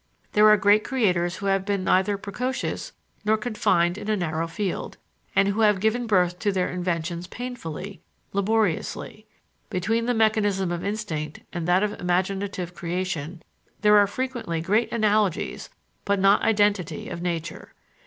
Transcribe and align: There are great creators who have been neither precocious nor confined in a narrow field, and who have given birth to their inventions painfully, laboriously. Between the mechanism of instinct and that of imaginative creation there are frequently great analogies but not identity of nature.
There 0.31 0.49
are 0.49 0.57
great 0.57 0.83
creators 0.83 1.35
who 1.35 1.45
have 1.45 1.63
been 1.63 1.83
neither 1.83 2.17
precocious 2.17 2.91
nor 3.23 3.37
confined 3.37 3.99
in 3.99 4.09
a 4.09 4.17
narrow 4.17 4.47
field, 4.47 4.97
and 5.35 5.49
who 5.49 5.61
have 5.61 5.79
given 5.79 6.07
birth 6.07 6.39
to 6.39 6.51
their 6.51 6.71
inventions 6.71 7.27
painfully, 7.27 8.01
laboriously. 8.33 9.27
Between 9.69 10.07
the 10.07 10.15
mechanism 10.15 10.71
of 10.71 10.83
instinct 10.83 11.41
and 11.53 11.67
that 11.67 11.83
of 11.83 11.93
imaginative 12.01 12.73
creation 12.73 13.43
there 13.81 13.95
are 13.97 14.07
frequently 14.07 14.59
great 14.59 14.91
analogies 14.91 15.69
but 16.03 16.19
not 16.19 16.41
identity 16.41 17.07
of 17.07 17.21
nature. 17.21 17.75